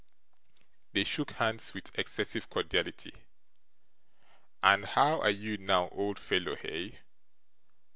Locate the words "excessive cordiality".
1.95-3.13